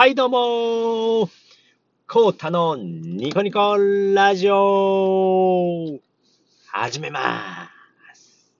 [0.00, 1.30] はい、どうもー
[2.08, 6.00] コータのニコニコラジオ
[6.68, 7.68] 始めま
[8.14, 8.54] す。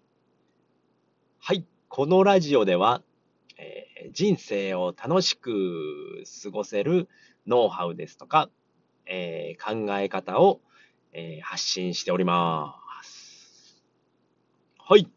[1.38, 3.00] はい、このラジオでは、
[3.56, 7.08] えー人生を楽しく過ごせる
[7.46, 8.50] ノウハウですとか、
[9.06, 10.60] えー考え方を、
[11.14, 13.82] えー発信しております。
[14.78, 15.08] はい、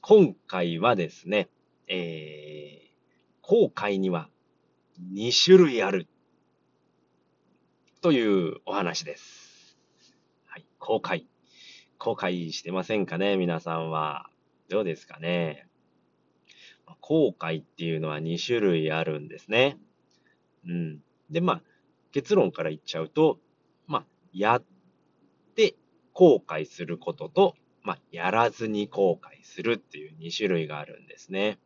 [0.00, 1.48] 今回はですね、
[1.88, 2.86] えー
[3.42, 4.28] 後悔には
[5.00, 6.06] 2種類ある
[8.00, 9.76] というお話です。
[10.46, 11.24] はい、後悔。
[11.98, 14.30] 後悔してませんかね皆さんは。
[14.68, 15.66] どうですかね
[17.00, 19.78] 後悔っていうのは2種類あるんですね。
[20.66, 21.00] うん。
[21.30, 21.62] で、まあ、
[22.12, 23.38] 結論から言っちゃうと、
[23.86, 24.64] まあ、やっ
[25.54, 25.76] て
[26.12, 31.58] 後悔することと、まあ、やらずに後悔するっていう2種類があるんですね。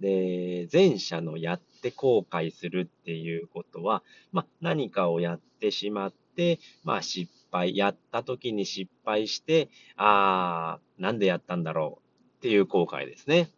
[0.00, 13.50] で、前者のやって後悔するっていうことは、まあ、何かをやってしまって、まあ、失敗、やった時に失敗して、あー、なんでやったんだろうっていう後悔ですね。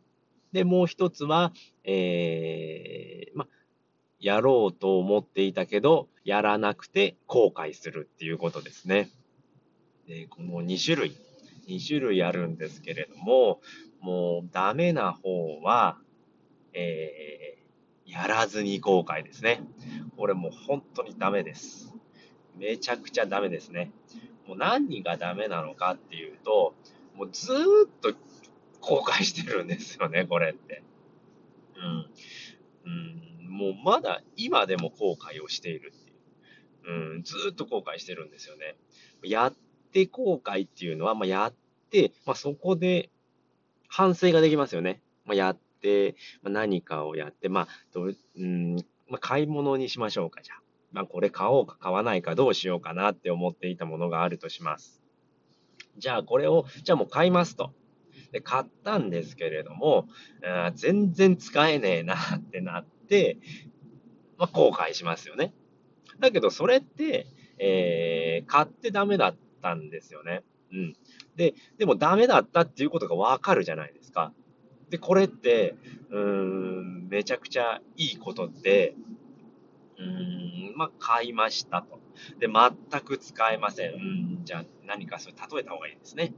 [0.52, 1.52] で、もう一つは、
[1.84, 3.48] えー、まあ、
[4.18, 9.10] やろうと思っていたけど、やらなくて後悔するっていうことですね。
[10.06, 11.16] で、この2種類、
[11.68, 13.60] 2種類あるんですけれども、
[14.00, 15.98] もうダメな方は、
[16.74, 19.62] えー、やらずに後悔ですね。
[20.16, 21.92] これもう本当にダメです。
[22.56, 23.90] めちゃくちゃダメですね。
[24.46, 26.74] もう何がダメなのかっていうと、
[27.14, 28.14] もうずっと
[28.80, 30.82] 後悔してるんですよね、これって。
[31.76, 32.06] うん。
[32.84, 37.12] うん、もうまだ今でも後悔をしているっていう。
[37.14, 38.76] うん、ずっと後悔してるんですよね。
[39.22, 39.54] やっ
[39.92, 41.54] て後悔っていうのは、まあ、やっ
[41.90, 43.10] て、まあ、そこで
[43.88, 45.00] 反省ができますよね。
[45.24, 45.60] まあ、やって、
[46.42, 48.76] まあ、何かをやって、まあ、どううん、
[49.08, 50.62] まあ、買い物にしましょうか、じゃあ。
[50.92, 55.02] まあ、これ買おうか買わないかどうしようかなって思っていたものがあるとします。
[55.96, 57.72] じゃあ、これを、じゃあもう買いますと。
[58.30, 60.08] で、買ったんですけれども、
[60.44, 63.38] あ全然使えねえなってなって、
[64.38, 65.52] まあ、後悔しますよね。
[66.18, 67.26] だけど、それって、
[67.58, 70.42] えー買ってダメだったんですよね。
[70.72, 70.96] うん。
[71.36, 74.32] で、でもダメだったっていうことがわかるじゃないですか。
[74.92, 75.74] で、これって、
[76.10, 78.94] うーん、めちゃくちゃいいことで、
[79.98, 81.98] うーん、まあ、買いましたと。
[82.38, 83.94] で、全く使えません。
[83.94, 86.34] うん、じゃあ何かそれ例えた方がいいですね。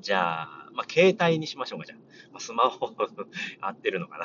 [0.00, 1.98] じゃあ、まあ、携帯にしましょうか、じゃあ。
[2.30, 2.94] まあ、スマホ、
[3.60, 4.24] 合ってるのかな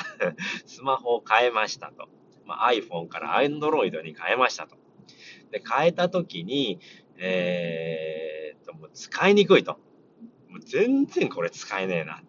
[0.68, 2.08] スマホを変えましたと。
[2.46, 4.78] まあ、iPhone から Android に変えましたと。
[5.50, 6.80] で、変えたときに、
[7.18, 9.80] えー、と、もう使いにくいと。
[10.50, 12.22] もう全然これ使えねえな。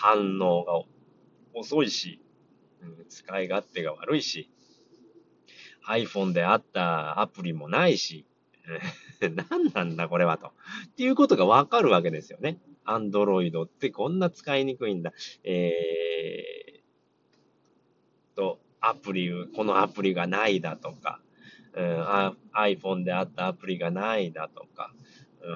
[0.00, 0.82] 反応が
[1.52, 2.20] 遅いし、
[2.82, 4.50] うん使い勝手が悪いし、
[5.86, 8.24] iPhone であったアプリもないし、
[9.20, 10.46] 何なんだこれはと。
[10.46, 10.50] っ
[10.96, 12.58] ていうことがわかるわけですよね。
[12.86, 15.12] Android ってこんな使いにくいんだ。
[15.44, 21.20] えー、と、アプリ、このアプリがないだとか、
[21.74, 24.94] うん iPhone であったアプリがないだとか、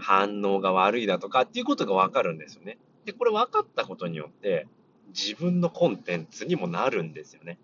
[0.00, 2.78] 反応が悪いだとかっていうことがわかるんですよね。
[3.04, 4.66] で、これ分かったことによって、
[5.09, 7.59] 自分のコンテンツにもなるんですよね。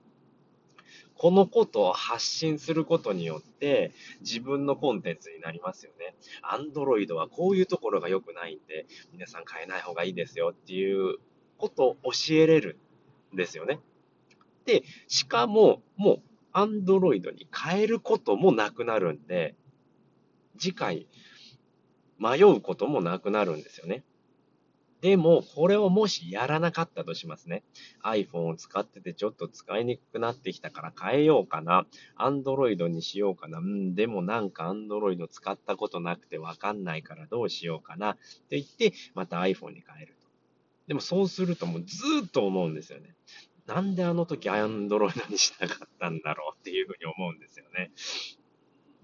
[1.16, 6.14] このことを発信することによって、自分のコンテンツになりますよね。
[6.42, 11.18] Android はこういうところが良くないんで、皆さん変えない方がいいですよっていう
[11.58, 12.78] ことを教えれる
[13.34, 13.80] んですよね。
[14.64, 16.22] で、しかも、も
[16.54, 19.54] う Android に変えることもなくなるんで、
[20.58, 21.06] 次回
[22.18, 24.04] 迷うこともなくなるんですよね。
[25.00, 27.62] でも、これをもしやらなかったとしますね。
[28.04, 31.86] iPhone を使っててちょっと使いにくくなってきたから変えようかな。
[32.18, 33.58] Android にしようかな。
[33.58, 38.12] うん、でもなんか Android 使ったことなくてわかんないからどうしようかな。
[38.12, 38.16] っ
[38.48, 40.28] て言って、また iPhone に変えると。
[40.86, 41.96] でもそうするともうず
[42.26, 43.14] っと思うんですよね。
[43.66, 47.90] なんであの時 Android にしなかったんだろうっていうふうに思うんですよね。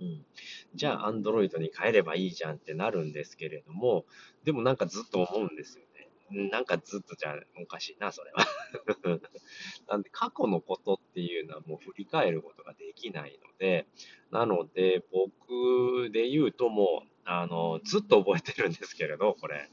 [0.01, 0.27] うん。
[0.75, 4.05] じゃあ Android に変えればいいじゃんってなるんですけれども、
[4.45, 5.86] でもなんかずっと思うんですよ。
[6.31, 8.47] なんかずっとじゃおかしいな、それは。
[9.89, 13.87] なんで過去のことっていうのはもう振り返ることができないので、
[14.31, 19.69] なので僕で言うともう、あの、ずっと覚えてるんですけれど、これ。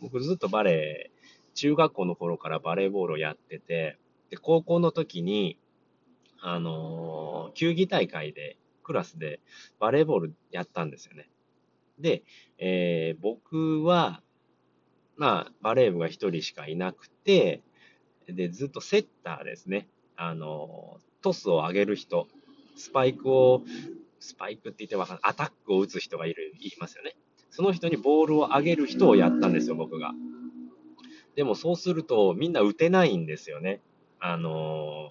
[0.00, 3.98] 僕ずっとバレー、中学校の頃からバレーボールをやってて、
[4.30, 5.58] で、高校の時に、
[6.42, 9.40] あの球技大会で、クラスで
[9.78, 11.28] バレーボールやったんですよね。
[11.98, 12.22] で、
[12.58, 14.22] えー僕は、
[15.20, 17.60] まあ、バレー部が一人しかいなくて、
[18.26, 19.86] で、ずっとセッターですね。
[20.16, 22.26] あのトスを上げる人、
[22.74, 23.62] スパイクを、
[24.18, 27.16] スパイクって言ってわかんない、アタックを打つ人がいる、言いますよね。
[27.50, 30.14] その人にボールを上げる人をやったんですよ、僕が。
[31.36, 33.82] でもそうすると、みんな打てないんですよね。
[34.20, 35.10] あの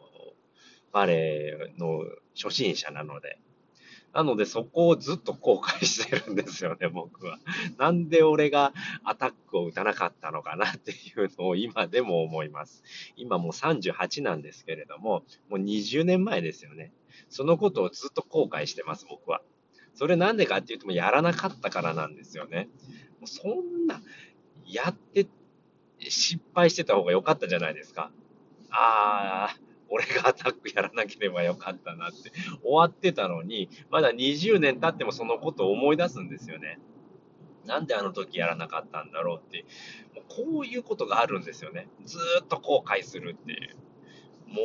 [0.92, 2.04] バレーの
[2.36, 3.38] 初心者なので。
[4.14, 7.40] なのでそこをずっと後悔してるんですよね、僕は。
[7.78, 8.74] なんで俺が
[9.04, 12.84] アタックを打たなかったのかなっていうのを今でも思います。
[13.16, 16.92] 今もう38なんですけれども、もう20年前ですよね。
[17.30, 19.42] そのことをずっと後悔してます、僕は。
[19.94, 22.70] それなんでかっていうと、やらなかったからなんですよね。
[23.26, 24.02] そんな、
[24.66, 25.28] やって
[26.00, 28.12] 失敗してた方が良かったじゃないですか。
[28.72, 32.32] ああ、俺がアタックやらなければよかったなって
[32.64, 36.80] 終わってたのに、まだ20年経ってもそのことを思い出すんですよね。
[37.66, 39.66] なんであの時やらなかったんだろうって、
[40.16, 41.88] もうこういうことがあるんですよね。
[42.06, 43.76] ずっと後悔するっていう。
[44.48, 44.56] も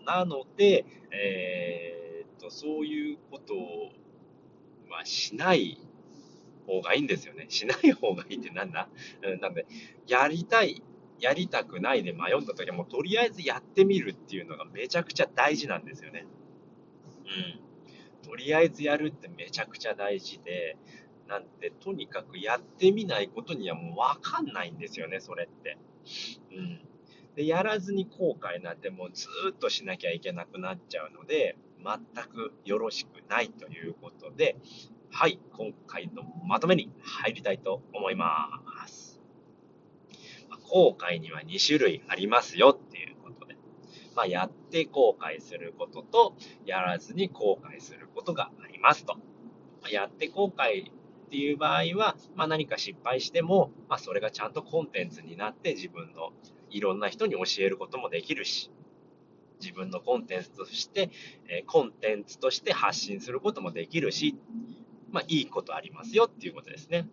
[0.00, 3.90] う、なので、えー、っと、そういうことを
[4.88, 5.78] はしない
[6.66, 7.46] 方がいいんですよね。
[7.48, 8.88] しない方がいいってなんだ？
[9.40, 9.66] なんで、
[10.06, 10.82] やりたい
[11.20, 16.26] やりたくないで迷った時はもうとりあえずやってみるっていうのがめちゃくちゃ大事なんですよね。
[18.22, 18.28] うん。
[18.28, 20.76] とりあえずやるってめちゃくちゃ大事で、
[21.28, 25.78] なんてとにかくやってみないことにはもうわかんないんですよね、それって。
[26.52, 26.80] うん。
[27.34, 34.56] で、やらずに後悔なんてもうずっとしなきゃいけなくなっちゃうので、全くよろしくないということで、
[35.10, 38.48] はい、今回のまとめに入りたいと思いま
[38.86, 39.05] す。
[40.68, 43.56] 後悔には2種類ありますよっていうことで。
[44.14, 46.34] まあ、やって後悔することと、
[46.64, 49.16] やらずに後悔することがありますと。
[49.82, 56.32] まやって後悔っていう場合は、まあ、何か失敗しても、まあ、それがちゃんとコンテンツになって自分の
[56.70, 58.70] いろんな人に教えることもできるし、
[59.60, 61.10] 自分のコンテンツとして、
[61.48, 64.36] えコンテンツとして発信することもできるし、
[65.10, 67.08] まあ、いいことありますよっていうことですね。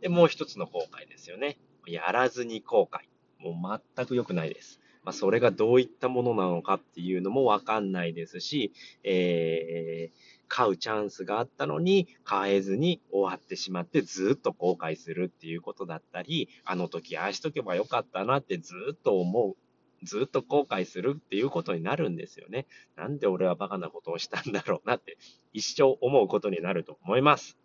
[0.00, 1.58] で、もう一つの後悔ですよね。
[1.86, 3.00] やらずに後悔。
[3.38, 4.80] もう全く良くないです。
[5.06, 8.72] まあ、それがどういったものなのかっていうのもわかんないですし、
[9.04, 19.54] えー、買うチャンスがあったのに買えずに終わってしまってずっと後悔するっていうことだったり、あの時ああしとけばよかったなってずっと思う。
[20.02, 22.66] ずっと後悔するっていうことになるんですよね。
[22.96, 25.18] なんで俺はバカなことをしたんだろうなって
[25.52, 27.56] 一生思うことになると思います。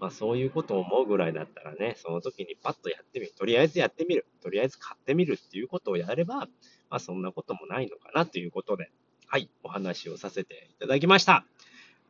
[0.00, 3.32] まあそういうことを思うぐらいだったらね、その時にパッとやってみる。
[3.36, 4.26] とりあえずやってみる。
[4.42, 6.48] とりあえず買ってみるっていうことをやれば、ま
[6.88, 8.90] あそんなこともないのかなということで、
[9.26, 11.44] はい、お話をさせていただきました。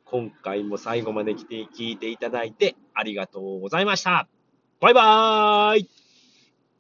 [0.05, 4.29] 今回も最後まで来て聞いていただいてありがとうございました。
[4.81, 6.00] バイバーイ